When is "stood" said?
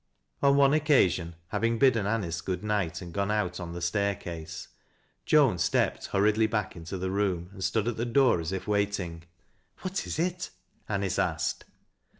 7.63-7.87